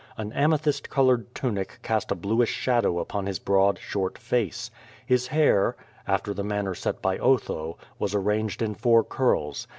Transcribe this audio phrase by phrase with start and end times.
[0.17, 4.71] An amethyst colored tunic cast a bluish shadow upon his broad, short face.
[5.05, 5.75] His hair,
[6.07, 9.67] after the manner set by Otho, was arranged in four curls.